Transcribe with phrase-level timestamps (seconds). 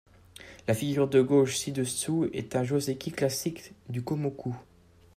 [0.67, 4.55] La figure de gauche ci-dessous est un joseki classique du komoku.